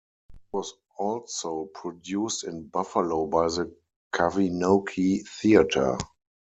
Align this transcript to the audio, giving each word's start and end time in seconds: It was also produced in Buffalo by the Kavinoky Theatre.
It 0.33 0.39
was 0.51 0.73
also 0.97 1.65
produced 1.75 2.45
in 2.45 2.63
Buffalo 2.69 3.27
by 3.27 3.45
the 3.49 3.71
Kavinoky 4.11 5.19
Theatre. 5.19 5.99